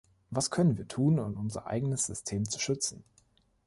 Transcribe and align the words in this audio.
Was 0.31 0.49
können 0.49 0.79
wir 0.79 0.87
tun, 0.87 1.19
um 1.19 1.37
unser 1.37 1.67
eigenes 1.67 2.07
System 2.07 2.49
zu 2.49 2.59
schützen? 2.59 3.03